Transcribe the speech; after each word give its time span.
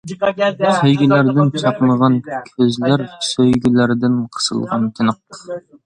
سۆيگۈلەردىن 0.77 1.51
چاقنىغان 1.65 2.17
كۆزلەر، 2.31 3.07
سۆيگۈلەردىن 3.31 4.21
قىسىلغان 4.39 4.93
تىنىق. 4.99 5.45